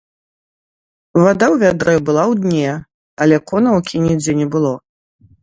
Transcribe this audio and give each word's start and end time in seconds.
Вада 1.23 1.45
ў 1.53 1.55
вядры 1.63 1.95
была 2.07 2.23
ў 2.31 2.41
дне, 2.47 2.69
але 3.27 3.35
конаўкі 3.53 3.95
нідзе 4.09 4.39
не 4.43 4.47
было. 4.59 4.73